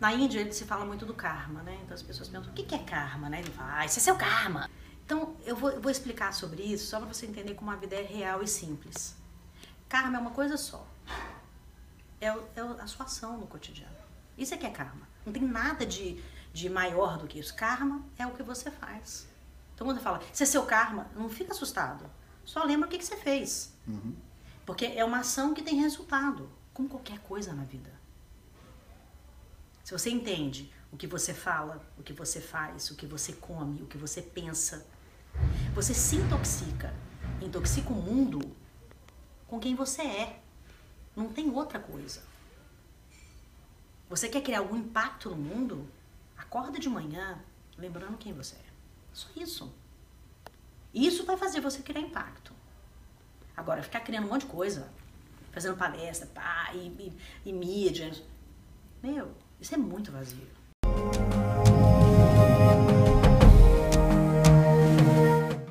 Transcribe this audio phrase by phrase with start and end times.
[0.00, 1.78] Na Índia se fala muito do karma, né?
[1.84, 3.40] Então as pessoas perguntam o que é karma, né?
[3.40, 4.68] Ele fala, ah, esse é seu karma.
[5.04, 7.94] Então eu vou, eu vou explicar sobre isso só para você entender como a vida
[7.94, 9.14] é real e simples.
[9.90, 10.86] Karma é uma coisa só.
[12.18, 13.94] É, é a sua ação no cotidiano.
[14.38, 15.06] Isso é que é karma.
[15.26, 17.54] Não tem nada de, de maior do que isso.
[17.54, 19.28] Karma é o que você faz.
[19.74, 22.10] Então quando fala, isso é seu karma, não fica assustado.
[22.44, 23.74] Só lembra o que, que você fez.
[23.86, 24.14] Uhum.
[24.64, 27.92] Porque é uma ação que tem resultado, como qualquer coisa na vida.
[29.90, 33.82] Se você entende o que você fala, o que você faz, o que você come,
[33.82, 34.86] o que você pensa,
[35.74, 36.94] você se intoxica.
[37.42, 38.38] Intoxica o mundo
[39.48, 40.42] com quem você é.
[41.16, 42.22] Não tem outra coisa.
[44.08, 45.90] Você quer criar algum impacto no mundo?
[46.38, 47.42] Acorda de manhã
[47.76, 48.70] lembrando quem você é.
[49.12, 49.74] Só isso.
[50.94, 52.54] Isso vai fazer você criar impacto.
[53.56, 54.88] Agora, ficar criando um monte de coisa,
[55.50, 57.12] fazendo palestra, pá, e, e,
[57.46, 58.12] e mídia.
[59.02, 60.46] Meu, isso é muito vazio.